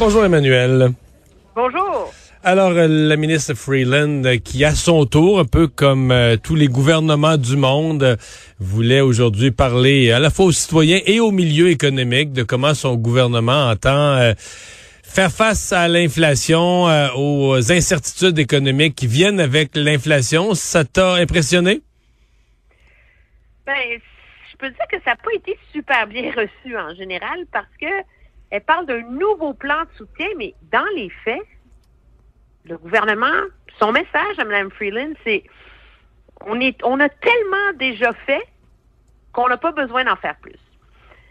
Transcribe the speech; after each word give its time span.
Bonjour 0.00 0.24
Emmanuel. 0.24 0.92
Bonjour. 1.54 2.10
Alors, 2.42 2.70
euh, 2.70 2.86
la 2.88 3.16
ministre 3.16 3.52
Freeland, 3.52 4.24
euh, 4.24 4.38
qui 4.38 4.64
à 4.64 4.74
son 4.74 5.04
tour, 5.04 5.40
un 5.40 5.44
peu 5.44 5.68
comme 5.68 6.10
euh, 6.10 6.38
tous 6.42 6.54
les 6.54 6.68
gouvernements 6.68 7.36
du 7.36 7.54
monde, 7.54 8.16
voulait 8.58 9.02
aujourd'hui 9.02 9.50
parler 9.50 10.10
à 10.10 10.18
la 10.18 10.30
fois 10.30 10.46
aux 10.46 10.52
citoyens 10.52 11.00
et 11.04 11.20
au 11.20 11.32
milieu 11.32 11.68
économique 11.68 12.32
de 12.32 12.42
comment 12.42 12.72
son 12.72 12.96
gouvernement 12.96 13.68
entend 13.68 14.32
faire 15.04 15.30
face 15.30 15.70
à 15.70 15.86
l'inflation, 15.86 16.84
aux 17.16 17.70
incertitudes 17.70 18.38
économiques 18.38 18.94
qui 18.94 19.06
viennent 19.06 19.38
avec 19.38 19.76
l'inflation. 19.76 20.54
Ça 20.54 20.86
t'a 20.86 21.16
impressionné? 21.16 21.82
Ben, 23.66 23.74
je 24.50 24.56
peux 24.56 24.70
dire 24.70 24.86
que 24.90 24.96
ça 25.04 25.10
n'a 25.10 25.16
pas 25.16 25.34
été 25.34 25.58
super 25.74 26.06
bien 26.06 26.32
reçu 26.34 26.74
en 26.74 26.94
général 26.94 27.44
parce 27.52 27.76
que 27.78 27.86
elle 28.50 28.62
parle 28.62 28.86
d'un 28.86 29.02
nouveau 29.02 29.54
plan 29.54 29.82
de 29.84 29.96
soutien, 29.96 30.28
mais 30.36 30.54
dans 30.72 30.86
les 30.96 31.10
faits, 31.24 31.42
le 32.64 32.76
gouvernement, 32.76 33.46
son 33.78 33.92
message 33.92 34.38
à 34.38 34.44
Mme 34.44 34.70
Freeland, 34.70 35.12
c'est 35.24 35.44
on 36.46 36.60
est 36.60 36.82
on 36.84 36.98
a 37.00 37.08
tellement 37.08 37.72
déjà 37.78 38.12
fait 38.26 38.42
qu'on 39.32 39.48
n'a 39.48 39.56
pas 39.56 39.72
besoin 39.72 40.04
d'en 40.04 40.16
faire 40.16 40.36
plus. 40.36 40.58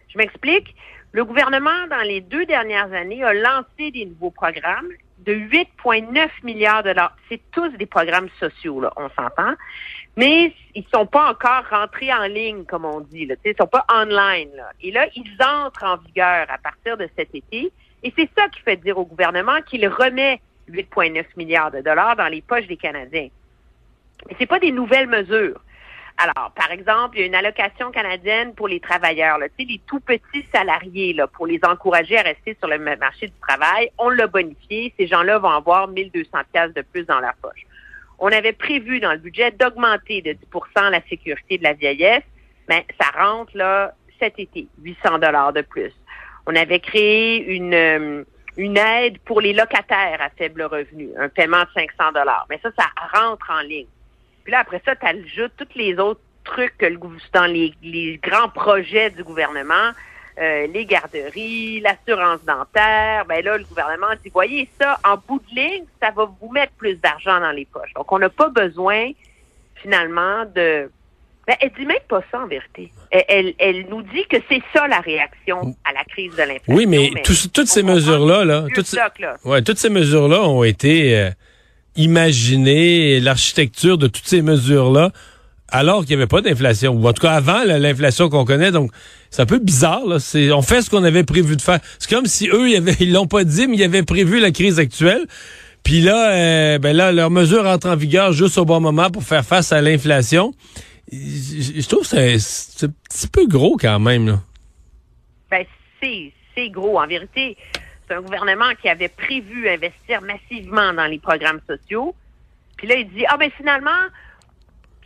Je 0.07 0.17
m'explique. 0.17 0.75
Le 1.11 1.25
gouvernement, 1.25 1.87
dans 1.89 2.01
les 2.01 2.21
deux 2.21 2.45
dernières 2.45 2.93
années, 2.93 3.23
a 3.23 3.33
lancé 3.33 3.91
des 3.91 4.05
nouveaux 4.05 4.29
programmes 4.29 4.89
de 5.25 5.33
8,9 5.33 6.29
milliards 6.43 6.83
de 6.83 6.89
dollars. 6.89 7.15
C'est 7.27 7.41
tous 7.51 7.69
des 7.77 7.85
programmes 7.85 8.29
sociaux, 8.39 8.81
là, 8.81 8.93
on 8.95 9.09
s'entend. 9.09 9.53
Mais 10.15 10.53
ils 10.75 10.85
sont 10.93 11.05
pas 11.05 11.29
encore 11.29 11.63
rentrés 11.69 12.13
en 12.13 12.25
ligne, 12.25 12.65
comme 12.65 12.85
on 12.85 13.01
dit. 13.01 13.25
Là. 13.25 13.35
Ils 13.45 13.55
sont 13.59 13.67
pas 13.67 13.85
online. 13.91 14.51
Et 14.81 14.91
là, 14.91 15.07
ils 15.15 15.37
entrent 15.41 15.83
en 15.83 15.97
vigueur 15.97 16.47
à 16.49 16.57
partir 16.57 16.97
de 16.97 17.07
cet 17.17 17.33
été. 17.33 17.71
Et 18.03 18.13
c'est 18.17 18.29
ça 18.37 18.47
qui 18.49 18.61
fait 18.61 18.77
dire 18.77 18.97
au 18.97 19.05
gouvernement 19.05 19.61
qu'il 19.65 19.87
remet 19.87 20.41
8,9 20.69 21.25
milliards 21.37 21.71
de 21.71 21.81
dollars 21.81 22.15
dans 22.15 22.27
les 22.27 22.41
poches 22.41 22.67
des 22.67 22.77
Canadiens. 22.77 23.29
Mais 24.27 24.35
c'est 24.37 24.45
pas 24.45 24.59
des 24.59 24.71
nouvelles 24.71 25.07
mesures. 25.07 25.59
Alors, 26.21 26.51
par 26.51 26.69
exemple, 26.71 27.15
il 27.15 27.21
y 27.21 27.23
a 27.23 27.27
une 27.27 27.35
allocation 27.35 27.91
canadienne 27.91 28.53
pour 28.53 28.67
les 28.67 28.81
travailleurs, 28.81 29.37
là, 29.37 29.47
les 29.57 29.81
tout 29.87 30.01
petits 30.01 30.45
salariés, 30.53 31.13
là, 31.13 31.27
pour 31.27 31.47
les 31.47 31.61
encourager 31.63 32.17
à 32.17 32.23
rester 32.23 32.57
sur 32.59 32.67
le 32.67 32.77
marché 32.77 33.27
du 33.27 33.39
travail. 33.41 33.89
On 33.97 34.09
l'a 34.09 34.27
bonifié. 34.27 34.93
Ces 34.99 35.07
gens-là 35.07 35.39
vont 35.39 35.49
avoir 35.49 35.87
1200 35.87 36.29
pièces 36.51 36.73
de 36.73 36.81
plus 36.81 37.05
dans 37.05 37.21
leur 37.21 37.35
poche. 37.41 37.65
On 38.19 38.27
avait 38.33 38.51
prévu 38.51 38.99
dans 38.99 39.13
le 39.13 39.17
budget 39.19 39.51
d'augmenter 39.51 40.21
de 40.21 40.31
10% 40.31 40.89
la 40.89 41.01
sécurité 41.07 41.57
de 41.57 41.63
la 41.63 41.71
vieillesse. 41.71 42.25
Mais 42.67 42.85
ça 42.99 43.17
rentre 43.17 43.55
là 43.55 43.93
cet 44.19 44.39
été, 44.39 44.67
800 44.83 45.19
dollars 45.19 45.53
de 45.53 45.61
plus. 45.61 45.93
On 46.45 46.55
avait 46.55 46.81
créé 46.81 47.55
une 47.55 47.73
euh, 47.73 48.23
une 48.57 48.77
aide 48.77 49.19
pour 49.19 49.39
les 49.39 49.53
locataires 49.53 50.19
à 50.19 50.29
faible 50.31 50.63
revenu, 50.63 51.11
un 51.17 51.29
paiement 51.29 51.61
de 51.61 51.69
500 51.73 52.11
dollars. 52.11 52.45
Mais 52.49 52.59
ça, 52.61 52.69
ça 52.77 52.87
rentre 53.17 53.49
en 53.49 53.61
ligne. 53.61 53.87
Puis 54.49 54.55
là, 54.55 54.61
après 54.61 54.81
ça, 54.83 54.95
tu 54.95 55.05
ajoutes 55.05 55.51
tous 55.57 55.77
les 55.77 55.99
autres 55.99 56.21
trucs 56.43 56.75
que 56.79 56.87
le, 56.87 56.97
dans 57.33 57.45
les, 57.45 58.19
grands 58.19 58.49
projets 58.49 59.11
du 59.11 59.23
gouvernement, 59.23 59.91
euh, 60.41 60.65
les 60.73 60.87
garderies, 60.87 61.81
l'assurance 61.81 62.43
dentaire. 62.45 63.25
Ben 63.29 63.45
là, 63.45 63.59
le 63.59 63.63
gouvernement 63.65 64.07
dit, 64.23 64.31
voyez 64.33 64.67
ça, 64.81 64.99
en 65.07 65.17
bout 65.17 65.39
de 65.51 65.55
ligne, 65.55 65.83
ça 66.01 66.09
va 66.09 66.27
vous 66.41 66.51
mettre 66.51 66.73
plus 66.79 66.95
d'argent 66.95 67.39
dans 67.39 67.51
les 67.51 67.65
poches. 67.65 67.93
Donc, 67.93 68.11
on 68.11 68.17
n'a 68.17 68.29
pas 68.29 68.49
besoin, 68.49 69.11
finalement, 69.75 70.45
de 70.45 70.89
ben, 71.45 71.55
elle 71.61 71.71
dit 71.77 71.85
même 71.85 71.97
pas 72.07 72.23
ça 72.31 72.39
en 72.39 72.47
vérité. 72.47 72.91
Elle, 73.11 73.53
elle, 73.59 73.85
nous 73.87 74.01
dit 74.01 74.25
que 74.27 74.37
c'est 74.49 74.63
ça 74.73 74.87
la 74.87 74.99
réaction 74.99 75.75
à 75.85 75.93
la 75.93 76.03
crise 76.05 76.31
de 76.31 76.41
l'inflation. 76.41 76.73
Oui, 76.73 76.87
mais, 76.87 77.11
toutes 77.23 77.67
ces 77.67 77.83
mesures-là, 77.83 78.45
là, 78.45 78.65
toutes, 78.73 78.95
Ouais, 79.45 79.61
toutes 79.61 79.77
ces 79.77 79.89
mesures-là 79.91 80.41
ont 80.41 80.63
été 80.63 81.15
euh, 81.15 81.29
imaginées, 81.95 83.19
l'architecture 83.19 83.97
de 83.97 84.07
toutes 84.07 84.27
ces 84.27 84.41
mesures-là, 84.41 85.11
alors 85.69 86.01
qu'il 86.01 86.15
n'y 86.15 86.21
avait 86.21 86.27
pas 86.27 86.41
d'inflation. 86.41 86.93
Ou 86.93 87.07
en 87.07 87.13
tout 87.13 87.21
cas 87.21 87.33
avant 87.33 87.63
l'inflation 87.63 88.29
qu'on 88.29 88.45
connaît. 88.45 88.71
Donc, 88.71 88.91
c'est 89.29 89.41
un 89.41 89.45
peu 89.45 89.59
bizarre. 89.59 90.05
Là. 90.05 90.17
on 90.55 90.61
fait 90.61 90.81
ce 90.81 90.89
qu'on 90.89 91.03
avait 91.03 91.23
prévu 91.23 91.55
de 91.55 91.61
faire. 91.61 91.79
C'est 91.99 92.09
comme 92.09 92.25
si 92.25 92.49
eux, 92.49 92.69
ils 92.99 93.11
l'ont 93.11 93.27
pas 93.27 93.43
dit, 93.43 93.67
mais 93.67 93.77
ils 93.77 93.83
avaient 93.83 94.03
prévu 94.03 94.39
la 94.39 94.51
crise 94.51 94.79
actuelle. 94.79 95.25
Puis 95.83 96.01
là, 96.01 96.31
euh, 96.31 96.77
ben 96.79 96.95
là, 96.95 97.11
leurs 97.11 97.31
mesures 97.31 97.65
entrent 97.65 97.89
en 97.89 97.95
vigueur 97.95 98.33
juste 98.33 98.57
au 98.57 98.65
bon 98.65 98.79
moment 98.79 99.09
pour 99.09 99.23
faire 99.23 99.45
face 99.45 99.71
à 99.71 99.81
l'inflation 99.81 100.53
je, 101.11 101.87
trouve 101.87 102.07
que 102.07 102.37
c'est 102.37 102.85
un 102.85 102.93
petit 103.09 103.27
peu 103.27 103.47
gros 103.47 103.77
quand 103.77 103.99
même. 103.99 104.27
Là. 104.27 104.39
Ben, 105.49 105.65
c'est 106.01 106.69
gros. 106.69 106.99
En 106.99 107.07
vérité, 107.07 107.57
c'est 108.09 108.15
un 108.15 108.21
gouvernement 108.21 108.71
qui 108.81 108.89
avait 108.89 109.09
prévu 109.09 109.69
investir 109.69 110.21
massivement 110.21 110.93
dans 110.93 111.05
les 111.05 111.19
programmes 111.19 111.61
sociaux. 111.67 112.15
Puis 112.77 112.87
là, 112.87 112.95
il 112.95 113.09
dit, 113.09 113.25
ah 113.27 113.37
ben 113.37 113.51
finalement, 113.55 113.89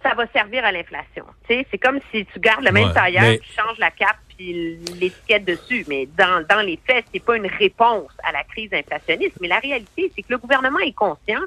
ça 0.02 0.14
va 0.14 0.26
servir 0.28 0.64
à 0.66 0.72
l'inflation. 0.72 1.26
C'est 1.48 1.78
comme 1.78 2.00
si 2.12 2.26
tu 2.26 2.40
gardes 2.40 2.64
le 2.64 2.72
même 2.72 2.94
tailleur, 2.94 3.40
tu 3.40 3.52
changes 3.52 3.78
la 3.78 3.92
cape 3.92 4.18
puis 4.36 4.78
l'étiquette 5.00 5.46
dessus. 5.46 5.86
Mais 5.88 6.08
dans, 6.18 6.46
dans 6.48 6.62
les 6.62 6.80
faits, 6.86 7.06
c'est 7.14 7.24
pas 7.24 7.36
une 7.36 7.48
réponse 7.48 8.12
à 8.24 8.32
la 8.32 8.44
crise 8.44 8.74
inflationniste. 8.74 9.38
Mais 9.42 9.48
la 9.48 9.60
réalité, 9.60 10.12
c'est 10.16 10.22
que 10.22 10.32
le 10.32 10.38
gouvernement 10.38 10.80
est 10.80 10.94
conscient, 10.94 11.42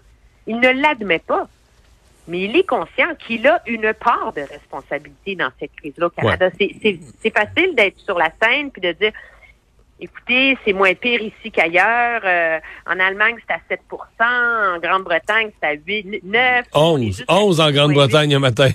il 0.47 0.61
ne 0.61 0.69
l'admet 0.71 1.19
pas 1.19 1.49
mais 2.29 2.41
il 2.41 2.57
est 2.57 2.67
conscient 2.67 3.15
qu'il 3.15 3.47
a 3.47 3.63
une 3.67 3.95
part 3.95 4.33
de 4.33 4.41
responsabilité 4.41 5.37
dans 5.37 5.51
cette 5.61 5.71
crise-là 5.77 6.07
au 6.07 6.11
Canada. 6.11 6.51
C'est 6.59 7.31
facile 7.31 7.75
d'être 7.75 7.99
sur 8.01 8.19
la 8.19 8.31
scène 8.43 8.71
puis 8.73 8.83
de 8.83 8.93
dire 8.93 9.13
écoutez, 10.01 10.57
c'est 10.65 10.73
moins 10.73 10.95
pire 10.95 11.21
ici 11.21 11.51
qu'ailleurs. 11.51 12.21
Euh, 12.25 12.59
en 12.87 12.99
Allemagne, 12.99 13.37
c'est 13.47 13.55
à 13.55 13.61
7% 13.69 14.77
En 14.77 14.79
Grande-Bretagne, 14.79 15.51
c'est 15.61 15.69
à 15.69 15.73
8, 15.75 16.23
9. 16.25 16.67
11. 16.75 17.25
11 17.29 17.61
en 17.61 17.71
Grande-Bretagne 17.71 18.35
un 18.35 18.39
matin. 18.39 18.71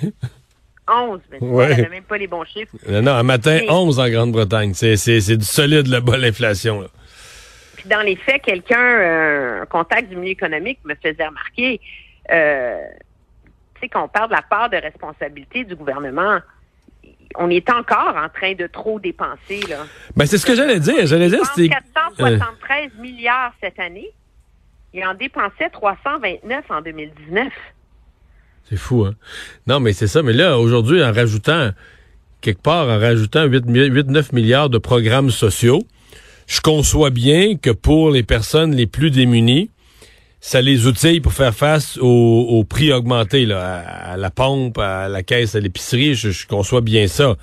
11, 0.88 1.20
mais 1.32 1.40
ouais. 1.40 1.90
même 1.90 2.04
pas 2.04 2.18
les 2.18 2.28
bons 2.28 2.44
chiffres. 2.44 2.76
Non, 2.88 3.14
un 3.14 3.24
matin, 3.24 3.60
11 3.70 4.00
en 4.00 4.10
Grande-Bretagne. 4.10 4.74
C'est 4.74 5.38
du 5.38 5.46
solide 5.46 5.88
là-bas, 5.88 6.18
l'inflation. 6.18 6.88
Puis 7.78 7.88
dans 7.90 8.02
les 8.02 8.16
faits, 8.16 8.44
quelqu'un, 8.44 8.80
euh, 8.80 9.62
un 9.62 9.66
contact 9.66 10.10
du 10.10 10.16
milieu 10.16 10.32
économique 10.32 10.80
me 10.84 10.96
faisait 10.96 11.26
remarquer, 11.26 11.80
euh, 12.32 12.78
qu'on 13.92 14.08
parle 14.08 14.30
de 14.30 14.36
la 14.36 14.44
part 14.44 14.70
de 14.70 14.78
responsabilité 14.78 15.64
du 15.64 15.76
gouvernement, 15.76 16.40
on 17.36 17.50
est 17.50 17.70
encore 17.70 18.16
en 18.16 18.30
train 18.30 18.54
de 18.54 18.68
trop 18.68 19.00
dépenser. 19.00 19.62
Là. 19.70 19.86
Ben, 20.16 20.26
c'est 20.26 20.38
ce 20.38 20.46
que 20.46 20.56
j'allais 20.56 20.80
dire. 20.80 21.06
J'allais 21.06 21.30
dire, 21.30 21.46
c'était... 21.46 21.70
473 21.70 22.92
milliards 23.00 23.54
cette 23.62 23.80
année. 23.80 24.10
Il 24.94 25.06
en 25.06 25.14
dépensait 25.14 25.70
329 25.72 26.66
en 26.70 26.82
2019. 26.82 27.48
C'est 28.70 28.78
fou, 28.78 29.06
hein? 29.06 29.16
Non, 29.68 29.80
mais 29.80 29.94
c'est 29.94 30.08
ça. 30.08 30.22
Mais 30.24 30.34
là, 30.34 30.58
aujourd'hui, 30.58 31.04
en 31.04 31.12
rajoutant, 31.12 31.72
quelque 32.42 32.62
part, 32.62 32.88
en 32.88 33.00
rajoutant 33.00 33.48
8-9 33.48 34.34
milliards 34.34 34.70
de 34.70 34.78
programmes 34.78 35.30
sociaux, 35.30 35.84
je 36.48 36.60
conçois 36.62 37.10
bien 37.10 37.56
que 37.56 37.70
pour 37.70 38.12
les 38.12 38.24
personnes 38.24 38.76
les 38.76 38.88
plus 38.88 39.12
démunies, 39.12 39.70
ça 40.44 40.60
les 40.60 40.88
outille 40.88 41.22
pour 41.22 41.34
faire 41.34 41.54
face 41.54 42.00
aux, 42.02 42.66
prix 42.68 42.92
augmentés, 42.92 43.46
là, 43.46 43.84
à, 44.12 44.18
la 44.18 44.32
pompe, 44.32 44.80
à 44.80 45.08
la 45.08 45.22
caisse, 45.22 45.54
à 45.54 45.60
l'épicerie. 45.60 46.16
Je, 46.16 46.48
conçois 46.48 46.82
bien 46.82 47.08
ça. 47.08 47.36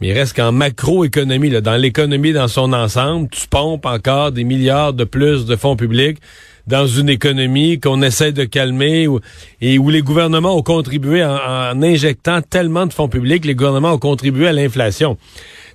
Mais 0.00 0.08
il 0.08 0.12
reste 0.14 0.34
qu'en 0.34 0.50
macroéconomie, 0.50 1.50
là, 1.50 1.60
dans 1.60 1.76
l'économie 1.76 2.32
dans 2.32 2.48
son 2.48 2.72
ensemble, 2.72 3.28
tu 3.28 3.46
pompes 3.46 3.84
encore 3.84 4.32
des 4.32 4.42
milliards 4.42 4.94
de 4.94 5.04
plus 5.04 5.44
de 5.44 5.54
fonds 5.54 5.76
publics 5.76 6.18
dans 6.66 6.86
une 6.86 7.10
économie 7.10 7.78
qu'on 7.78 8.00
essaie 8.00 8.32
de 8.32 8.44
calmer 8.44 9.06
et 9.60 9.78
où 9.78 9.90
les 9.90 10.00
gouvernements 10.00 10.56
ont 10.56 10.62
contribué 10.62 11.22
en, 11.22 11.82
injectant 11.82 12.40
tellement 12.40 12.86
de 12.86 12.94
fonds 12.94 13.08
publics, 13.08 13.44
les 13.44 13.54
gouvernements 13.54 13.92
ont 13.92 13.98
contribué 13.98 14.48
à 14.48 14.52
l'inflation. 14.52 15.18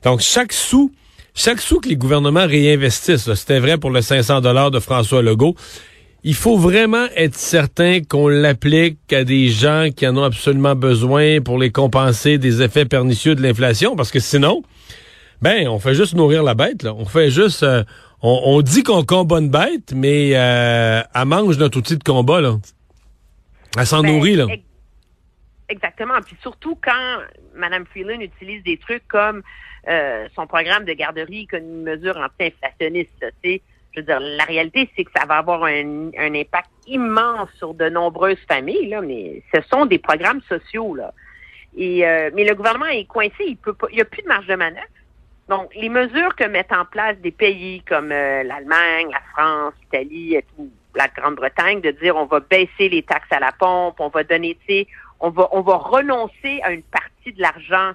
Donc 0.04 0.22
chaque 0.22 0.52
sou, 0.52 0.92
chaque 1.36 1.62
sou 1.62 1.80
que 1.80 1.90
les 1.90 1.96
gouvernements 1.96 2.48
réinvestissent, 2.48 3.32
c'était 3.36 3.60
vrai 3.60 3.78
pour 3.78 3.92
le 3.92 4.02
500 4.02 4.42
dollars 4.42 4.72
de 4.72 4.80
François 4.80 5.22
Legault, 5.22 5.56
il 6.24 6.36
faut 6.36 6.58
vraiment 6.58 7.06
être 7.16 7.36
certain 7.36 8.02
qu'on 8.02 8.28
l'applique 8.28 9.14
à 9.14 9.24
des 9.24 9.48
gens 9.48 9.88
qui 9.96 10.06
en 10.08 10.18
ont 10.18 10.24
absolument 10.24 10.76
besoin 10.76 11.40
pour 11.42 11.58
les 11.58 11.72
compenser 11.72 12.38
des 12.38 12.62
effets 12.62 12.86
pernicieux 12.86 13.36
de 13.36 13.42
l'inflation, 13.42 13.96
parce 13.96 14.12
que 14.12 14.20
sinon, 14.20 14.64
ben, 15.42 15.68
on 15.68 15.80
fait 15.80 15.94
juste 15.94 16.16
nourrir 16.16 16.44
la 16.44 16.56
bête, 16.56 16.84
là. 16.84 16.94
On 16.94 17.06
fait 17.06 17.30
juste, 17.30 17.64
euh, 17.64 17.84
on, 18.22 18.62
dit 18.62 18.84
qu'on 18.84 19.04
combat 19.04 19.40
une 19.40 19.50
bête, 19.50 19.94
mais 19.96 20.32
euh, 20.34 21.02
elle 21.16 21.26
mange 21.26 21.58
notre 21.58 21.78
outil 21.80 21.98
de 21.98 22.04
combat, 22.04 22.42
là. 22.42 22.58
Elle 23.78 23.86
s'en 23.86 24.02
ben, 24.02 24.14
nourrit, 24.14 24.36
là. 24.36 24.48
Exactement. 25.70 26.20
Puis 26.26 26.36
surtout 26.42 26.78
quand 26.82 27.20
Mme 27.56 27.86
Freeland 27.86 28.20
utilise 28.20 28.64
des 28.64 28.78
trucs 28.78 29.08
comme 29.08 29.44
euh, 29.88 30.28
son 30.36 30.48
programme 30.48 30.84
de 30.84 30.94
garderie 30.94 31.48
comme 31.48 31.60
une 31.60 31.84
mesure 31.84 32.18
anti-inflationniste. 32.18 33.26
Je 33.92 34.00
veux 34.00 34.06
dire, 34.06 34.20
la 34.20 34.44
réalité, 34.44 34.90
c'est 34.96 35.04
que 35.04 35.12
ça 35.16 35.26
va 35.26 35.38
avoir 35.38 35.64
un, 35.64 36.12
impact 36.18 36.70
immense 36.88 37.50
sur 37.58 37.74
de 37.74 37.90
nombreuses 37.90 38.40
familles, 38.48 38.90
là, 38.90 39.02
mais 39.02 39.42
ce 39.54 39.62
sont 39.62 39.86
des 39.86 39.98
programmes 39.98 40.42
sociaux. 40.48 40.96
Là. 40.96 41.14
Et, 41.76 42.08
euh, 42.08 42.30
mais 42.34 42.44
le 42.44 42.56
gouvernement 42.56 42.88
est 42.88 43.06
coincé, 43.06 43.44
il 43.46 43.58
peut 43.58 43.74
pas, 43.74 43.88
il 43.92 43.96
n'y 43.96 44.02
a 44.02 44.06
plus 44.06 44.22
de 44.22 44.28
marge 44.28 44.48
de 44.48 44.56
manœuvre. 44.56 44.86
Donc, 45.48 45.74
les 45.74 45.90
mesures 45.90 46.36
que 46.36 46.44
mettent 46.44 46.72
en 46.72 46.86
place 46.86 47.18
des 47.18 47.32
pays 47.32 47.82
comme 47.88 48.12
euh, 48.12 48.44
l'Allemagne, 48.44 49.10
la 49.12 49.22
France, 49.34 49.74
l'Italie, 49.82 50.38
la 50.94 51.08
Grande-Bretagne, 51.08 51.82
de 51.82 51.92
dire 51.92 52.16
on 52.16 52.26
va 52.26 52.40
baisser 52.40 52.90
les 52.90 53.02
taxes 53.02 53.32
à 53.32 53.40
la 53.40 53.52
pompe, 53.52 54.00
on 54.00 54.10
va 54.10 54.24
donner, 54.24 54.58
tu 54.68 54.86
on 55.20 55.32
va, 55.32 55.50
on 55.52 55.62
va 55.62 55.78
renoncer 55.78 56.62
à 56.64 56.72
une 56.72 56.84
partie 56.84 57.34
de 57.34 57.42
l'argent 57.42 57.94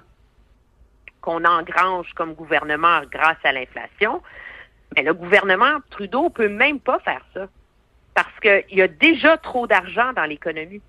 qu'on 1.21 1.43
engrange 1.43 2.13
comme 2.13 2.33
gouvernement 2.33 3.01
grâce 3.11 3.37
à 3.43 3.51
l'inflation. 3.51 4.21
Mais 4.95 5.03
le 5.03 5.13
gouvernement 5.13 5.79
Trudeau 5.89 6.29
peut 6.29 6.49
même 6.49 6.79
pas 6.79 6.99
faire 6.99 7.25
ça. 7.33 7.47
Parce 8.13 8.39
qu'il 8.41 8.77
y 8.77 8.81
a 8.81 8.87
déjà 8.87 9.37
trop 9.37 9.67
d'argent 9.67 10.13
dans 10.13 10.23
l'économie. 10.23 10.81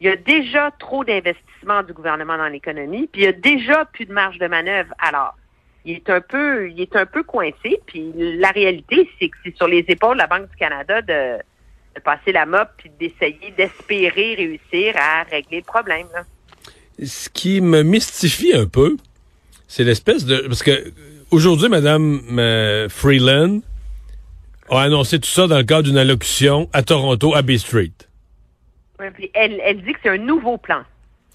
Il 0.00 0.06
y 0.06 0.10
a 0.10 0.16
déjà 0.16 0.70
trop 0.78 1.04
d'investissements 1.04 1.82
du 1.82 1.92
gouvernement 1.92 2.36
dans 2.36 2.48
l'économie, 2.48 3.06
puis 3.06 3.22
il 3.22 3.24
y 3.24 3.28
a 3.28 3.32
déjà 3.32 3.86
plus 3.86 4.04
de 4.04 4.12
marge 4.12 4.38
de 4.38 4.46
manœuvre. 4.46 4.92
Alors, 4.98 5.34
il 5.86 5.94
est 5.94 6.10
un 6.10 6.20
peu, 6.20 6.68
il 6.70 6.80
est 6.80 6.94
un 6.96 7.06
peu 7.06 7.22
coincé. 7.22 7.80
Puis 7.86 8.12
la 8.16 8.50
réalité, 8.50 9.08
c'est 9.18 9.28
que 9.28 9.36
c'est 9.44 9.56
sur 9.56 9.68
les 9.68 9.84
épaules 9.88 10.16
de 10.16 10.22
la 10.22 10.26
Banque 10.26 10.50
du 10.50 10.56
Canada 10.56 11.00
de, 11.00 11.38
passer 12.04 12.32
la 12.32 12.44
mop 12.44 12.68
puis 12.76 12.90
d'essayer 13.00 13.54
d'espérer 13.56 14.34
réussir 14.34 14.94
à 14.96 15.22
régler 15.22 15.58
le 15.58 15.64
problème. 15.64 16.06
Ce 17.02 17.30
qui 17.30 17.62
me 17.62 17.82
mystifie 17.82 18.54
un 18.54 18.66
peu, 18.66 18.96
c'est 19.66 19.84
l'espèce 19.84 20.26
de 20.26 20.46
parce 20.46 20.62
que 20.62 20.92
aujourd'hui, 21.30 21.68
Madame 21.68 22.20
euh, 22.38 22.88
Freeland 22.88 23.60
a 24.70 24.82
annoncé 24.82 25.18
tout 25.18 25.28
ça 25.28 25.46
dans 25.46 25.58
le 25.58 25.64
cadre 25.64 25.84
d'une 25.84 25.98
allocution 25.98 26.68
à 26.72 26.82
Toronto, 26.82 27.34
à 27.34 27.42
Bay 27.42 27.58
Street. 27.58 27.92
elle, 29.34 29.60
elle 29.64 29.82
dit 29.82 29.92
que 29.92 29.98
c'est 30.02 30.10
un 30.10 30.18
nouveau 30.18 30.58
plan. 30.58 30.82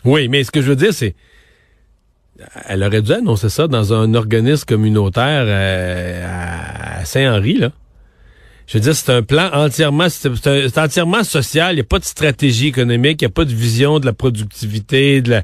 Oui, 0.04 0.28
mais 0.28 0.44
ce 0.44 0.52
que 0.52 0.62
je 0.62 0.70
veux 0.70 0.76
dire, 0.76 0.94
c'est 0.94 1.16
elle 2.68 2.84
aurait 2.84 3.02
dû 3.02 3.12
annoncer 3.12 3.50
ça 3.50 3.68
dans 3.68 3.94
un 3.94 4.14
organisme 4.14 4.66
communautaire 4.66 5.44
euh, 5.46 7.00
à 7.00 7.06
Saint-Henri, 7.06 7.58
là. 7.60 7.72
Je 8.68 8.78
veux 8.78 8.82
dire, 8.82 8.96
c'est 8.96 9.12
un 9.12 9.22
plan 9.22 9.50
entièrement, 9.54 10.08
c'est 10.10 10.78
entièrement 10.78 11.24
social. 11.24 11.74
Il 11.74 11.76
n'y 11.76 11.82
a 11.82 11.86
pas 11.86 12.00
de 12.00 12.06
stratégie 12.06 12.68
économique, 12.68 13.22
il 13.22 13.26
n'y 13.26 13.32
a 13.32 13.34
pas 13.34 13.46
de 13.46 13.54
vision 13.54 14.00
de 14.00 14.06
la 14.06 14.14
productivité, 14.14 15.22
de 15.22 15.42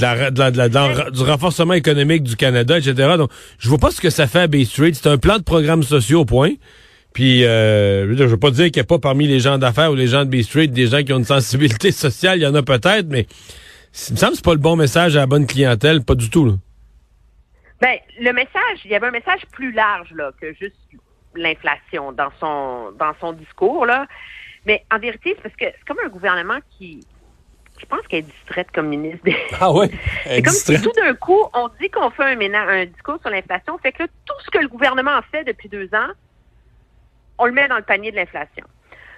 la, 0.00 0.30
de 0.30 0.58
la, 0.58 1.10
du 1.10 1.22
renforcement 1.22 1.74
économique 1.74 2.22
du 2.22 2.36
Canada, 2.36 2.78
etc. 2.78 3.14
Donc, 3.16 3.30
je 3.58 3.68
vois 3.68 3.78
pas 3.78 3.90
ce 3.90 4.00
que 4.00 4.10
ça 4.10 4.26
fait 4.26 4.40
à 4.40 4.46
Bay 4.46 4.64
Street. 4.64 4.92
C'est 4.94 5.08
un 5.08 5.18
plan 5.18 5.38
de 5.38 5.42
programmes 5.42 5.82
sociaux, 5.82 6.24
point. 6.24 6.52
Puis, 7.12 7.44
euh, 7.44 8.06
je, 8.16 8.22
veux 8.22 8.26
veux 8.26 8.36
pas 8.36 8.50
dire 8.50 8.66
qu'il 8.66 8.76
n'y 8.76 8.82
a 8.82 8.84
pas 8.84 8.98
parmi 8.98 9.26
les 9.26 9.40
gens 9.40 9.58
d'affaires 9.58 9.90
ou 9.90 9.96
les 9.96 10.06
gens 10.06 10.24
de 10.24 10.30
Bay 10.30 10.42
Street 10.42 10.68
des 10.68 10.86
gens 10.86 11.02
qui 11.02 11.12
ont 11.12 11.18
une 11.18 11.24
sensibilité 11.24 11.90
sociale. 11.92 12.38
Il 12.38 12.42
y 12.42 12.46
en 12.46 12.54
a 12.54 12.62
peut-être, 12.62 13.08
mais 13.08 13.26
il 14.08 14.12
me 14.12 14.16
semble 14.16 14.32
que 14.32 14.36
c'est 14.36 14.44
pas 14.44 14.54
le 14.54 14.58
bon 14.58 14.76
message 14.76 15.16
à 15.16 15.20
la 15.20 15.26
bonne 15.26 15.46
clientèle, 15.46 16.04
pas 16.04 16.14
du 16.14 16.30
tout. 16.30 16.46
Là. 16.46 16.52
Ben, 17.80 17.96
le 18.20 18.32
message, 18.32 18.78
il 18.84 18.90
y 18.90 18.94
avait 18.94 19.06
un 19.06 19.12
message 19.12 19.40
plus 19.52 19.72
large 19.72 20.10
là 20.14 20.30
que 20.40 20.52
juste 20.60 20.76
l'inflation 21.34 22.12
dans 22.12 22.30
son 22.40 22.92
dans 22.98 23.14
son 23.20 23.32
discours 23.32 23.86
là. 23.86 24.06
Mais 24.66 24.84
en 24.92 24.98
vérité, 24.98 25.34
c'est 25.36 25.42
parce 25.42 25.56
que 25.56 25.64
c'est 25.66 25.84
comme 25.86 26.04
un 26.04 26.08
gouvernement 26.08 26.58
qui 26.76 27.06
je 27.80 27.86
pense 27.86 28.06
qu'elle 28.08 28.20
est 28.20 28.22
distraite 28.22 28.68
comme 28.74 28.88
ministre. 28.88 29.26
Ah 29.58 29.72
oui? 29.72 29.86
C'est 30.24 30.42
comme 30.42 30.52
si 30.52 30.82
tout 30.82 30.92
d'un 30.92 31.14
coup, 31.14 31.42
on 31.54 31.70
dit 31.80 31.88
qu'on 31.88 32.10
fait 32.10 32.24
un, 32.24 32.54
un 32.54 32.84
discours 32.84 33.18
sur 33.22 33.30
l'inflation, 33.30 33.78
fait 33.78 33.92
que 33.92 34.02
là, 34.02 34.08
tout 34.26 34.34
ce 34.44 34.50
que 34.50 34.58
le 34.58 34.68
gouvernement 34.68 35.12
a 35.12 35.22
fait 35.22 35.44
depuis 35.44 35.70
deux 35.70 35.88
ans, 35.94 36.10
on 37.38 37.46
le 37.46 37.52
met 37.52 37.68
dans 37.68 37.76
le 37.76 37.82
panier 37.82 38.10
de 38.10 38.16
l'inflation. 38.16 38.66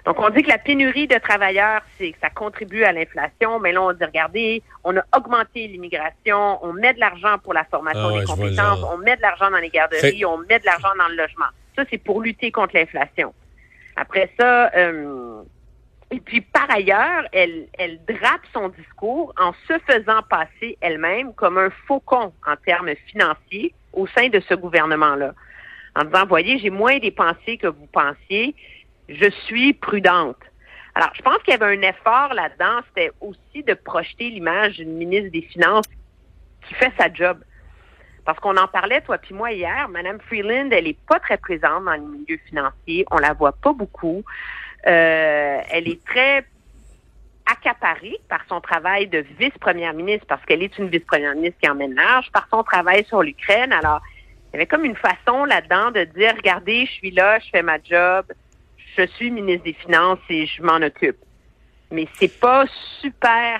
Donc, 0.05 0.19
on 0.19 0.29
dit 0.29 0.43
que 0.43 0.49
la 0.49 0.57
pénurie 0.57 1.07
de 1.07 1.17
travailleurs, 1.17 1.81
c'est 1.97 2.11
que 2.11 2.19
ça 2.19 2.29
contribue 2.29 2.83
à 2.83 2.91
l'inflation, 2.91 3.59
mais 3.59 3.71
là, 3.71 3.81
on 3.81 3.93
dit, 3.93 4.03
regardez, 4.03 4.61
on 4.83 4.95
a 4.97 5.03
augmenté 5.15 5.67
l'immigration, 5.67 6.63
on 6.63 6.73
met 6.73 6.93
de 6.93 6.99
l'argent 6.99 7.37
pour 7.41 7.53
la 7.53 7.63
formation 7.63 8.09
ah 8.13 8.19
des 8.19 8.25
compétences, 8.25 8.79
on 8.83 8.97
met 8.97 9.15
de 9.15 9.21
l'argent 9.21 9.49
dans 9.49 9.59
les 9.59 9.69
garderies, 9.69 10.25
on 10.25 10.37
met 10.39 10.59
de 10.59 10.65
l'argent 10.65 10.89
dans 10.97 11.07
le 11.07 11.15
logement. 11.15 11.45
Ça, 11.75 11.83
c'est 11.89 11.97
pour 11.97 12.21
lutter 12.21 12.51
contre 12.51 12.75
l'inflation. 12.75 13.33
Après 13.95 14.31
ça, 14.39 14.71
euh, 14.75 15.41
et 16.11 16.19
puis 16.19 16.41
par 16.41 16.69
ailleurs, 16.69 17.23
elle, 17.31 17.67
elle 17.77 17.99
drape 18.05 18.41
son 18.53 18.69
discours 18.69 19.33
en 19.39 19.53
se 19.67 19.77
faisant 19.87 20.21
passer 20.29 20.77
elle-même 20.81 21.33
comme 21.33 21.57
un 21.57 21.69
faucon 21.87 22.33
en 22.45 22.55
termes 22.65 22.93
financiers 23.07 23.73
au 23.93 24.07
sein 24.07 24.29
de 24.29 24.39
ce 24.39 24.53
gouvernement-là. 24.53 25.33
En 25.95 26.03
disant, 26.05 26.25
voyez, 26.25 26.57
j'ai 26.59 26.69
moins 26.69 26.99
dépensé 26.99 27.57
que 27.57 27.67
vous 27.67 27.87
pensiez, 27.87 28.55
je 29.09 29.29
suis 29.47 29.73
prudente. 29.73 30.37
Alors, 30.95 31.09
je 31.15 31.21
pense 31.21 31.37
qu'il 31.39 31.51
y 31.51 31.55
avait 31.55 31.77
un 31.77 31.81
effort 31.81 32.33
là-dedans, 32.33 32.81
c'était 32.89 33.11
aussi 33.19 33.63
de 33.63 33.73
projeter 33.73 34.29
l'image 34.29 34.77
d'une 34.77 34.93
ministre 34.93 35.31
des 35.31 35.41
Finances 35.41 35.87
qui 36.67 36.73
fait 36.75 36.91
sa 36.97 37.11
job. 37.11 37.39
Parce 38.25 38.39
qu'on 38.39 38.55
en 38.57 38.67
parlait, 38.67 39.01
toi 39.01 39.17
puis 39.17 39.33
moi, 39.33 39.51
hier. 39.51 39.89
Madame 39.89 40.19
Freeland, 40.19 40.69
elle 40.71 40.87
est 40.87 40.99
pas 41.07 41.19
très 41.19 41.37
présente 41.37 41.85
dans 41.85 41.93
les 41.93 41.99
milieux 41.99 42.39
financiers. 42.45 43.05
On 43.11 43.17
la 43.17 43.33
voit 43.33 43.51
pas 43.51 43.73
beaucoup. 43.73 44.23
Euh, 44.87 45.61
elle 45.71 45.87
est 45.87 46.03
très 46.05 46.45
accaparée 47.45 48.19
par 48.29 48.41
son 48.47 48.61
travail 48.61 49.07
de 49.07 49.25
vice-première 49.37 49.93
ministre, 49.93 50.25
parce 50.27 50.43
qu'elle 50.45 50.63
est 50.63 50.77
une 50.77 50.87
vice-première 50.87 51.35
ministre 51.35 51.57
qui 51.61 51.69
emmène 51.69 51.93
large, 51.93 52.31
par 52.31 52.47
son 52.49 52.63
travail 52.63 53.03
sur 53.05 53.21
l'Ukraine. 53.21 53.73
Alors, 53.73 54.01
il 54.47 54.53
y 54.53 54.57
avait 54.57 54.67
comme 54.67 54.85
une 54.85 54.95
façon 54.95 55.45
là-dedans 55.45 55.91
de 55.91 56.05
dire, 56.05 56.33
regardez, 56.35 56.85
je 56.85 56.91
suis 56.91 57.11
là, 57.11 57.39
je 57.39 57.49
fais 57.49 57.63
ma 57.63 57.81
job, 57.83 58.25
je 58.97 59.05
suis 59.07 59.31
ministre 59.31 59.65
des 59.65 59.73
Finances 59.73 60.19
et 60.29 60.45
je 60.45 60.61
m'en 60.61 60.77
occupe. 60.77 61.17
Mais 61.91 62.07
c'est 62.15 62.39
pas 62.39 62.65
super 63.01 63.59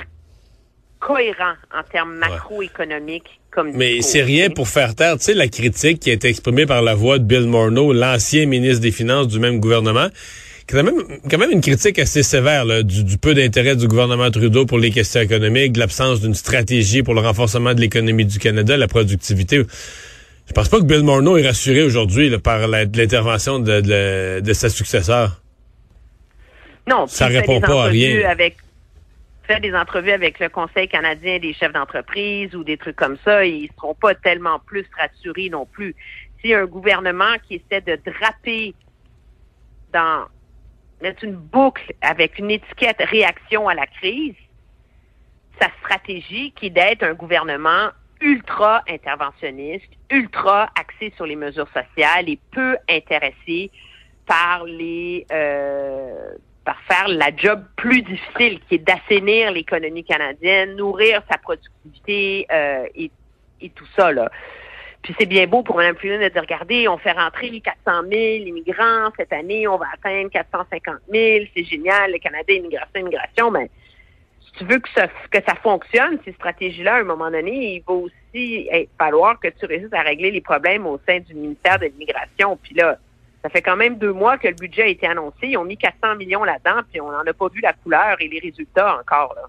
cohérent 1.06 1.54
en 1.74 1.84
termes 1.84 2.16
macroéconomiques 2.16 3.40
comme 3.52 3.72
Mais 3.74 4.02
c'est 4.02 4.24
rien 4.24 4.50
pour 4.50 4.68
faire 4.68 4.96
taire, 4.96 5.18
tu 5.18 5.26
sais, 5.26 5.34
la 5.34 5.48
critique 5.48 6.00
qui 6.00 6.10
a 6.10 6.14
été 6.14 6.28
exprimée 6.28 6.66
par 6.66 6.82
la 6.82 6.96
voix 6.96 7.20
de 7.20 7.24
Bill 7.24 7.46
Morneau, 7.46 7.94
l'ancien 7.94 8.46
ministre 8.46 8.82
des 8.82 8.92
Finances 8.92 9.28
du 9.28 9.40
même 9.40 9.60
gouvernement, 9.60 10.08
quand 10.68 10.82
même, 10.82 11.04
quand 11.30 11.38
même 11.38 11.52
une 11.52 11.62
critique 11.62 12.00
assez 12.00 12.24
sévère 12.24 12.84
du, 12.84 13.18
peu 13.18 13.34
d'intérêt 13.34 13.76
du 13.76 13.88
gouvernement 13.88 14.32
Trudeau 14.32 14.66
pour 14.66 14.80
les 14.80 14.92
questions 14.92 15.22
économiques, 15.22 15.74
de 15.74 15.80
l'absence 15.80 16.22
d'une 16.22 16.34
stratégie 16.34 17.04
pour 17.04 17.14
le 17.14 17.22
renforcement 17.22 17.74
de 17.74 17.82
l'économie 17.82 18.26
du 18.26 18.40
Canada, 18.40 18.78
la 18.78 18.88
productivité. 18.88 19.62
Je 20.48 20.54
pense 20.54 20.70
pas 20.70 20.80
que 20.80 20.86
Bill 20.86 21.04
Morneau 21.04 21.38
est 21.38 21.46
rassuré 21.46 21.84
aujourd'hui 21.84 22.36
par 22.40 22.68
l'intervention 22.68 23.60
de, 23.60 24.40
de, 24.40 24.54
sa 24.54 24.70
successeur. 24.70 25.42
Non, 26.88 27.08
ça 27.08 27.28
répond 27.28 27.62
pas 27.62 27.86
à 27.86 27.88
rien. 27.88 28.28
Avec, 28.30 28.58
fait 29.46 29.60
des 29.60 29.74
entrevues 29.76 30.12
avec 30.12 30.40
le 30.40 30.50
Conseil 30.50 30.88
canadien 30.88 31.40
des 31.40 31.54
chefs 31.54 31.74
d'entreprise 31.74 32.56
ou 32.56 32.64
des 32.64 32.78
trucs 32.78 32.96
comme 32.96 33.18
ça, 33.24 33.46
ils 33.46 33.64
ne 33.64 33.68
seront 33.76 33.96
pas 33.96 34.16
tellement 34.16 34.60
plus 34.60 34.86
rassurés 34.98 35.50
non 35.50 35.66
plus. 35.66 35.96
Si 36.42 36.54
un 36.54 36.66
gouvernement 36.66 37.36
qui 37.48 37.56
essaie 37.56 37.82
de 37.82 37.98
draper 38.06 38.74
dans 39.92 40.26
mettre 41.02 41.24
une 41.24 41.36
boucle 41.36 41.94
avec 42.02 42.40
une 42.40 42.52
étiquette 42.52 43.02
réaction 43.02 43.68
à 43.68 43.76
la 43.76 43.86
crise, 43.86 44.36
sa 45.60 45.68
stratégie 45.82 46.52
qui 46.54 46.68
est 46.68 46.70
d'être 46.70 47.04
un 47.04 47.14
gouvernement 47.14 47.90
ultra 48.22 48.82
interventionniste, 48.88 49.90
ultra 50.10 50.70
axé 50.80 51.14
sur 51.16 51.26
les 51.26 51.36
mesures 51.36 51.68
sociales 51.68 52.30
et 52.30 52.40
peu 52.52 52.78
intéressé 52.90 53.70
par 54.26 54.64
les 54.64 55.26
euh, 55.32 56.36
par 56.66 56.80
faire 56.84 57.08
la 57.08 57.36
job 57.36 57.64
plus 57.76 58.02
difficile, 58.02 58.60
qui 58.68 58.76
est 58.76 58.78
d'assainir 58.78 59.52
l'économie 59.52 60.04
canadienne, 60.04 60.76
nourrir 60.76 61.22
sa 61.30 61.38
productivité 61.38 62.46
euh, 62.52 62.86
et, 62.96 63.12
et, 63.62 63.70
tout 63.70 63.88
ça. 63.98 64.12
Là. 64.12 64.32
Puis 65.02 65.14
c'est 65.20 65.26
bien 65.26 65.46
beau 65.48 65.64
pour 65.64 65.76
Mme 65.76 65.96
Freeland 65.98 66.24
de 66.24 66.30
dire, 66.30 66.42
regardez, 66.42 66.88
on 66.88 66.98
fait 66.98 67.12
rentrer 67.12 67.60
400 67.60 68.04
000 68.10 68.12
immigrants 68.48 69.12
cette 69.18 69.34
année, 69.34 69.68
on 69.68 69.78
va 69.78 69.88
atteindre 69.94 70.30
450 70.30 70.96
000, 71.12 71.46
c'est 71.54 71.66
génial, 71.66 72.12
le 72.12 72.20
Canada, 72.20 72.54
immigration, 72.54 73.00
immigration, 73.02 73.52
mais 73.52 73.70
tu 74.58 74.66
veux 74.66 74.80
que 74.80 74.90
ça, 74.96 75.08
que 75.08 75.40
ça 75.46 75.56
fonctionne, 75.56 76.20
ces 76.24 76.32
stratégies-là, 76.34 76.96
à 76.96 77.00
un 77.00 77.04
moment 77.04 77.30
donné, 77.32 77.76
il 77.76 77.84
va 77.86 77.94
aussi 77.94 78.70
falloir 78.98 79.40
que 79.40 79.48
tu 79.48 79.66
réussisses 79.66 79.94
à 79.94 80.02
régler 80.02 80.32
les 80.32 80.42
problèmes 80.42 80.86
au 80.86 81.00
sein 81.08 81.20
du 81.20 81.34
ministère 81.34 81.80
de 81.80 81.86
l'Immigration. 81.88 82.58
Puis 82.62 82.76
là, 82.76 82.98
ça 83.44 83.50
fait 83.50 83.62
quand 83.62 83.76
même 83.76 83.98
deux 83.98 84.14
mois 84.14 84.38
que 84.38 84.48
le 84.48 84.56
budget 84.56 84.84
a 84.84 84.88
été 84.88 85.06
annoncé. 85.06 85.48
Ils 85.48 85.58
ont 85.58 85.66
mis 85.66 85.78
400 85.78 86.16
millions 86.16 86.44
là-dedans, 86.44 86.82
puis 86.90 87.02
on 87.02 87.12
n'en 87.12 87.20
a 87.28 87.34
pas 87.34 87.48
vu 87.54 87.60
la 87.62 87.74
couleur 87.74 88.16
et 88.20 88.30
les 88.30 88.40
résultats 88.40 88.98
encore. 89.00 89.34
Là. 89.36 89.44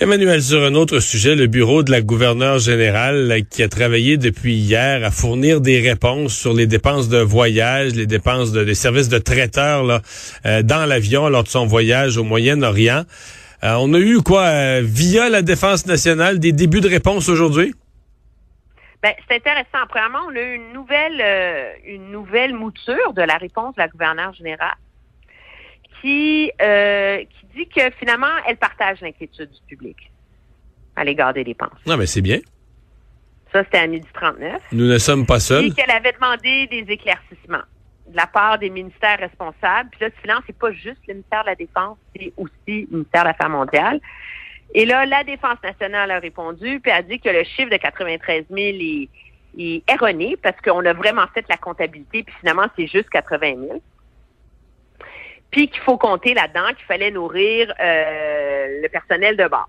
Emmanuel, 0.00 0.42
sur 0.42 0.64
un 0.64 0.74
autre 0.74 0.98
sujet, 0.98 1.36
le 1.36 1.46
bureau 1.46 1.84
de 1.84 1.92
la 1.92 2.00
gouverneure 2.00 2.58
générale 2.58 3.42
qui 3.48 3.62
a 3.62 3.68
travaillé 3.68 4.16
depuis 4.16 4.54
hier 4.54 5.04
à 5.04 5.12
fournir 5.12 5.60
des 5.60 5.78
réponses 5.78 6.34
sur 6.34 6.54
les 6.54 6.66
dépenses 6.66 7.08
de 7.08 7.18
voyage, 7.18 7.94
les 7.94 8.06
dépenses 8.06 8.50
de, 8.50 8.64
des 8.64 8.74
services 8.74 9.08
de 9.08 9.18
traiteur 9.18 9.84
là, 9.84 10.00
euh, 10.44 10.62
dans 10.62 10.86
l'avion 10.86 11.28
lors 11.28 11.44
de 11.44 11.48
son 11.48 11.66
voyage 11.66 12.16
au 12.16 12.24
Moyen-Orient. 12.24 13.04
Euh, 13.62 13.74
on 13.78 13.94
a 13.94 13.98
eu 14.00 14.20
quoi, 14.22 14.46
euh, 14.46 14.82
via 14.82 15.28
la 15.28 15.42
Défense 15.42 15.86
nationale, 15.86 16.40
des 16.40 16.50
débuts 16.50 16.80
de 16.80 16.88
réponse 16.88 17.28
aujourd'hui? 17.28 17.72
Ben, 19.02 19.14
c'est 19.28 19.36
intéressant. 19.36 19.86
Premièrement, 19.88 20.20
on 20.28 20.36
a 20.36 20.40
eu 20.40 20.54
une 20.54 20.72
nouvelle, 20.72 21.20
une 21.84 22.10
nouvelle 22.10 22.54
mouture 22.54 23.12
de 23.14 23.22
la 23.22 23.36
réponse 23.36 23.74
de 23.74 23.80
la 23.80 23.88
gouverneure 23.88 24.32
générale 24.32 24.76
qui, 26.00 26.52
qui 26.58 27.46
dit 27.56 27.68
que 27.68 27.90
finalement, 27.98 28.34
elle 28.46 28.56
partage 28.56 29.00
l'inquiétude 29.00 29.50
du 29.50 29.60
public 29.66 29.96
à 30.94 31.04
l'égard 31.04 31.34
des 31.34 31.44
dépenses. 31.44 31.78
Non, 31.86 31.96
mais 31.96 32.06
c'est 32.06 32.20
bien. 32.20 32.38
Ça, 33.52 33.64
c'était 33.64 33.78
à 33.78 33.86
midi 33.86 34.06
39. 34.14 34.62
Nous 34.72 34.86
ne 34.86 34.98
sommes 34.98 35.26
pas 35.26 35.38
seuls. 35.38 35.66
Et 35.66 35.70
qu'elle 35.72 35.90
avait 35.90 36.12
demandé 36.12 36.66
des 36.68 36.90
éclaircissements 36.92 37.64
de 38.06 38.16
la 38.16 38.26
part 38.26 38.58
des 38.58 38.70
ministères 38.70 39.18
responsables. 39.18 39.90
Puis 39.90 40.00
là, 40.00 40.08
le 40.08 40.14
silence, 40.22 40.42
c'est 40.46 40.58
pas 40.58 40.72
juste 40.72 41.00
le 41.06 41.14
ministère 41.14 41.42
de 41.42 41.48
la 41.48 41.54
Défense, 41.54 41.98
c'est 42.14 42.32
aussi 42.36 42.56
le 42.66 42.86
ministère 42.90 43.22
de 43.22 43.28
l'Affaires 43.28 43.50
mondiale. 43.50 44.00
Et 44.74 44.86
là, 44.86 45.04
la 45.06 45.22
Défense 45.24 45.62
nationale 45.62 46.10
a 46.10 46.18
répondu, 46.18 46.80
puis 46.80 46.90
a 46.90 47.02
dit 47.02 47.20
que 47.20 47.28
le 47.28 47.44
chiffre 47.44 47.70
de 47.70 47.76
93 47.76 48.46
000 48.50 48.60
est, 49.58 49.82
erroné 49.86 50.36
parce 50.42 50.58
qu'on 50.62 50.84
a 50.86 50.94
vraiment 50.94 51.26
fait 51.34 51.44
la 51.48 51.58
comptabilité, 51.58 52.22
puis 52.22 52.34
finalement, 52.40 52.66
c'est 52.76 52.86
juste 52.86 53.10
80 53.10 53.54
000 53.68 53.82
puis 55.52 55.68
qu'il 55.68 55.82
faut 55.82 55.98
compter 55.98 56.34
là-dedans 56.34 56.68
qu'il 56.74 56.86
fallait 56.86 57.10
nourrir 57.10 57.72
euh, 57.78 58.80
le 58.82 58.88
personnel 58.88 59.36
de 59.36 59.46
bord. 59.46 59.68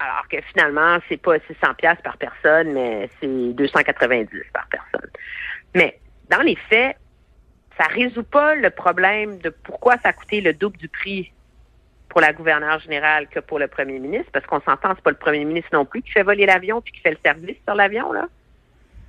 Alors 0.00 0.26
que 0.28 0.40
finalement, 0.50 0.98
c'est 1.08 1.18
pas 1.18 1.38
600 1.38 1.74
pièces 1.76 2.00
par 2.02 2.16
personne, 2.16 2.72
mais 2.72 3.08
c'est 3.20 3.52
290 3.52 4.30
par 4.52 4.66
personne. 4.68 5.10
Mais 5.74 6.00
dans 6.30 6.40
les 6.40 6.56
faits, 6.56 6.96
ça 7.78 7.84
résout 7.84 8.24
pas 8.24 8.54
le 8.54 8.70
problème 8.70 9.38
de 9.38 9.50
pourquoi 9.50 9.96
ça 9.98 10.08
a 10.08 10.12
coûté 10.12 10.40
le 10.40 10.54
double 10.54 10.78
du 10.78 10.88
prix 10.88 11.30
pour 12.12 12.20
la 12.20 12.34
gouverneure 12.34 12.78
générale 12.78 13.26
que 13.26 13.40
pour 13.40 13.58
le 13.58 13.68
premier 13.68 13.98
ministre, 13.98 14.30
parce 14.32 14.44
qu'on 14.44 14.60
s'entend, 14.60 14.92
c'est 14.94 15.02
pas 15.02 15.12
le 15.12 15.16
premier 15.16 15.46
ministre 15.46 15.70
non 15.72 15.86
plus 15.86 16.02
qui 16.02 16.10
fait 16.10 16.22
voler 16.22 16.44
l'avion 16.44 16.82
puis 16.82 16.92
qui 16.92 17.00
fait 17.00 17.12
le 17.12 17.16
service 17.24 17.56
sur 17.66 17.74
l'avion, 17.74 18.12
là. 18.12 18.28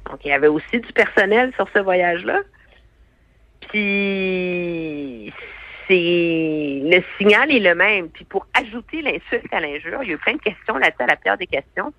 Donc, 0.10 0.24
il 0.24 0.30
y 0.30 0.32
avait 0.32 0.48
aussi 0.48 0.80
du 0.80 0.94
personnel 0.94 1.52
sur 1.56 1.68
ce 1.74 1.80
voyage-là. 1.80 2.40
Puis 3.60 5.34
c'est 5.86 6.82
le 6.84 7.04
signal 7.18 7.52
est 7.52 7.60
le 7.60 7.76
même. 7.76 8.08
Puis 8.08 8.24
pour 8.24 8.48
ajouter 8.54 9.02
l'insulte 9.02 9.54
à 9.54 9.60
l'injure, 9.60 10.02
il 10.04 10.10
y 10.10 10.12
a 10.12 10.16
eu 10.16 10.18
plein 10.18 10.36
de 10.36 10.42
questions 10.42 10.78
là-dessus, 10.78 11.04
à 11.04 11.08
la 11.08 11.18
pire 11.18 11.38
des 11.38 11.48
questions. 11.48 11.94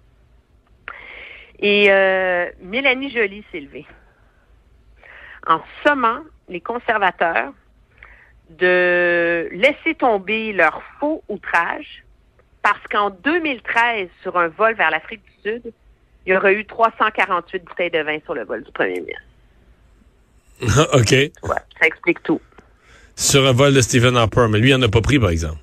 Et 1.59 1.91
euh, 1.91 2.49
Mélanie 2.63 3.11
Joly 3.11 3.45
s'est 3.53 3.61
levée 3.61 3.87
en 5.47 5.61
sommant 5.85 6.21
les 6.49 6.63
conservateurs 6.63 7.53
de 8.59 9.49
laisser 9.53 9.95
tomber 9.95 10.53
leur 10.53 10.83
faux 10.99 11.23
outrage 11.29 12.05
parce 12.63 12.83
qu'en 12.91 13.11
2013, 13.11 14.09
sur 14.23 14.39
un 14.39 14.49
vol 14.49 14.75
vers 14.75 14.91
l'Afrique 14.91 15.23
du 15.25 15.51
Sud, 15.51 15.73
il 16.27 16.33
y 16.33 16.37
aurait 16.37 16.55
eu 16.55 16.65
348 16.65 17.65
bouteilles 17.65 17.91
de 17.91 17.99
vin 17.99 18.19
sur 18.25 18.35
le 18.35 18.45
vol 18.45 18.63
du 18.63 18.73
premier 18.73 19.01
ministre. 19.01 19.21
OK. 20.95 21.11
Ouais, 21.11 21.31
ça 21.79 21.87
explique 21.87 22.23
tout. 22.23 22.41
Sur 23.17 23.47
un 23.47 23.53
vol 23.53 23.75
de 23.75 23.81
Stephen 23.81 24.17
Harper, 24.17 24.47
mais 24.51 24.59
lui, 24.59 24.71
il 24.71 24.77
n'en 24.77 24.87
a 24.87 24.89
pas 24.89 25.03
pris, 25.03 25.19
par 25.19 25.31
exemple. 25.31 25.59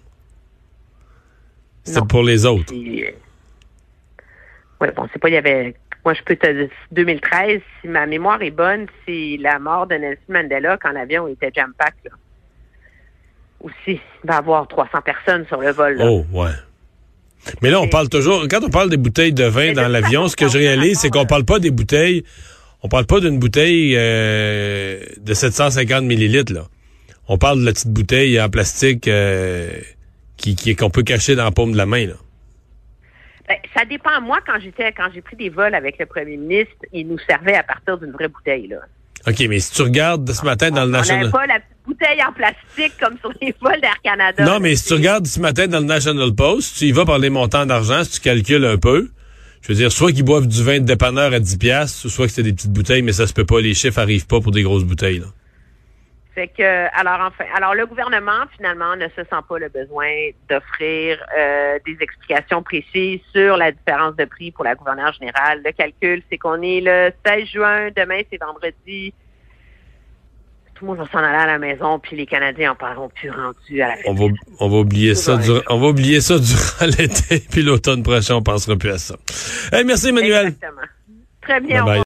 C'était 1.84 2.06
pour 2.08 2.24
les 2.24 2.46
autres. 2.46 2.72
Oui, 2.74 3.06
bon, 4.96 5.08
c'est 5.12 5.20
pas, 5.20 5.30
il 5.30 5.34
y 5.34 5.38
avait. 5.38 5.76
Moi, 6.06 6.14
je 6.14 6.22
peux 6.24 6.36
te 6.36 6.52
dire, 6.52 6.70
2013, 6.92 7.62
si 7.82 7.88
ma 7.88 8.06
mémoire 8.06 8.42
est 8.42 8.52
bonne, 8.52 8.88
c'est 9.06 9.38
la 9.40 9.60
mort 9.60 9.88
de 9.88 9.96
Nelson 9.96 10.22
Mandela 10.30 10.78
quand 10.78 10.92
l'avion 10.92 11.28
était 11.28 11.52
jam-pack, 11.54 11.96
là. 12.06 12.12
Aussi, 13.64 14.00
il 14.24 14.28
va 14.28 14.36
y 14.36 14.38
avoir 14.38 14.68
300 14.68 14.90
personnes 15.04 15.46
sur 15.48 15.62
le 15.62 15.72
vol, 15.72 15.98
là. 15.98 16.06
Oh, 16.10 16.26
ouais. 16.34 16.52
Mais 17.62 17.70
là, 17.70 17.80
on 17.82 17.88
parle 17.88 18.10
toujours, 18.10 18.48
quand 18.50 18.64
on 18.64 18.70
parle 18.70 18.90
des 18.90 18.98
bouteilles 18.98 19.34
de 19.34 19.46
vin 19.46 19.74
dans 19.74 19.88
l'avion, 19.88 20.28
ce 20.28 20.36
que 20.36 20.48
je 20.48 20.58
réalise, 20.58 21.00
c'est 21.00 21.10
qu'on 21.10 21.26
parle 21.26 21.46
pas 21.46 21.60
des 21.60 21.72
bouteilles, 21.72 22.24
on 22.84 22.88
parle 22.88 23.06
pas 23.06 23.20
d'une 23.20 23.40
bouteille 23.40 23.96
euh, 23.98 25.00
de 25.18 25.34
750 25.34 26.04
millilitres, 26.04 26.54
là. 26.54 26.68
On 27.28 27.38
parle 27.38 27.62
de 27.62 27.66
la 27.66 27.72
petite 27.72 27.92
bouteille 27.92 28.42
en 28.42 28.50
plastique 28.50 29.08
euh, 29.08 29.70
qui 30.38 30.76
qu'on 30.76 30.90
peut 30.90 31.04
cacher 31.04 31.36
dans 31.36 31.46
la 31.46 31.52
paume 31.52 31.72
de 31.72 31.78
la 31.78 31.86
main, 31.86 32.08
là. 32.08 32.16
Ben, 33.48 33.58
ça 33.76 33.86
dépend. 33.86 34.22
Moi, 34.22 34.40
quand 34.46 34.60
j'étais, 34.60 34.92
quand 34.92 35.08
j'ai 35.14 35.22
pris 35.22 35.36
des 35.36 35.50
vols 35.50 35.76
avec 35.76 35.98
le 36.00 36.06
premier 36.06 36.38
ministre, 36.38 36.74
il 36.94 37.08
nous 37.08 37.20
servait 37.20 37.56
à 37.56 37.64
partir 37.64 37.98
d'une 37.98 38.12
vraie 38.12 38.28
bouteille, 38.28 38.68
là. 38.68 38.78
OK, 39.28 39.40
mais 39.48 39.60
si 39.60 39.72
tu 39.74 39.84
regardes 39.84 40.32
ce 40.32 40.44
matin 40.44 40.72
dans 40.72 40.84
le 40.84 40.90
On 40.90 40.92
National... 40.92 41.20
n'avait 41.22 41.32
pas 41.32 41.46
la 41.46 41.60
en 42.28 42.34
plastique 42.34 42.94
comme 43.00 43.18
sur 43.20 43.32
les 43.42 43.54
vols 43.62 43.80
d'Air 43.82 44.02
Canada. 44.04 44.44
Non, 44.44 44.60
mais 44.60 44.76
si 44.76 44.88
tu 44.88 44.94
regardes 44.94 45.28
ce 45.28 45.40
matin 45.40 45.68
dans 45.68 45.80
le 45.80 45.86
National 45.86 46.34
Post, 46.34 46.78
tu 46.78 46.86
y 46.86 46.92
vas 46.92 47.06
par 47.06 47.20
les 47.20 47.30
montants 47.30 47.66
d'argent, 47.66 48.04
si 48.04 48.12
tu 48.12 48.20
calcules 48.22 48.66
un 48.66 48.78
peu, 48.78 49.10
je 49.62 49.68
veux 49.68 49.76
dire, 49.76 49.92
soit 49.92 50.12
qu'ils 50.12 50.24
boivent 50.24 50.48
du 50.48 50.64
vin 50.64 50.80
de 50.80 50.86
dépanneur 50.86 51.34
à 51.34 51.40
10 51.40 51.58
piastres, 51.58 52.10
soit 52.10 52.28
que 52.28 52.32
c'est 52.32 52.44
des 52.44 52.54
petites 52.54 52.74
bouteilles, 52.74 53.02
mais 53.02 53.14
ça 53.14 53.28
se 53.28 53.34
peut 53.34 53.46
pas, 53.46 53.62
les 53.62 53.74
chiffres 53.74 54.00
arrivent 54.00 54.28
pas 54.28 54.42
pour 54.42 54.52
des 54.52 54.64
grosses 54.64 54.84
bouteilles, 54.84 55.20
là. 55.20 55.28
Fait 56.34 56.48
que, 56.48 56.64
alors 56.98 57.28
enfin, 57.28 57.44
alors 57.54 57.76
le 57.76 57.86
gouvernement 57.86 58.46
finalement 58.56 58.96
ne 58.96 59.10
se 59.10 59.22
sent 59.22 59.42
pas 59.50 59.60
le 59.60 59.68
besoin 59.68 60.08
d'offrir 60.50 61.22
euh, 61.38 61.78
des 61.86 61.98
explications 62.00 62.64
précises 62.64 63.20
sur 63.34 63.58
la 63.58 63.74
différence 63.74 64.16
de 64.16 64.24
prix 64.24 64.50
pour 64.52 64.64
la 64.64 64.76
gouverneure 64.76 65.12
générale. 65.12 65.62
Le 65.66 65.74
calcul, 65.74 66.24
c'est 66.30 66.38
qu'on 66.38 66.62
est 66.62 66.80
le 66.80 67.12
16 67.26 67.48
juin, 67.48 67.90
demain 67.94 68.22
c'est 68.32 68.40
vendredi. 68.40 69.14
Tout 70.82 70.88
le 70.88 70.98
monde 70.98 71.08
s'en 71.12 71.20
aller 71.20 71.38
à 71.38 71.46
la 71.46 71.60
maison, 71.60 72.00
puis 72.00 72.16
les 72.16 72.26
Canadiens 72.26 72.70
n'en 72.70 72.76
parleront 72.76 73.10
plus 73.10 73.30
rendus 73.30 73.84
à 73.84 73.90
la 73.90 73.96
On 74.08 74.16
va, 74.16 74.26
on 74.60 74.68
va 74.68 74.78
oublier 74.78 75.14
ça, 75.14 75.38
durant, 75.38 75.62
on 75.70 75.80
va 75.80 75.90
oublier 75.90 76.22
ça 76.22 76.40
durant 76.40 76.88
l'été, 76.98 77.40
puis 77.52 77.62
l'automne 77.62 78.02
prochain, 78.02 78.34
on 78.34 78.42
pensera 78.42 78.76
plus 78.76 78.90
à 78.90 78.98
ça. 78.98 79.16
Hey, 79.72 79.86
merci 79.86 80.08
Emmanuel. 80.08 80.48
Exactement. 80.48 80.82
Très 81.42 81.60
bien. 81.60 81.84
Bye 81.84 81.94
bye. 81.94 82.00